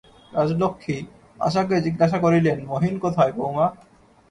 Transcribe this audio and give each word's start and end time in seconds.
রাজলক্ষ্মী 0.31 0.97
আশাকে 1.39 1.75
জিজ্ঞাসা 1.81 2.17
করিলেন, 2.19 2.57
মহিন 2.65 2.95
কোথায়, 2.99 3.31
বউমা। 3.31 3.67